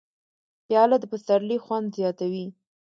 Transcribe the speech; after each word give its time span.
پیاله 0.65 0.97
د 0.99 1.03
پسرلي 1.11 1.57
خوند 1.65 1.87
زیاتوي. 1.97 2.45